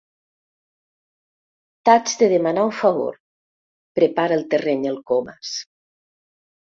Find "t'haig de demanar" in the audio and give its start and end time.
1.89-2.63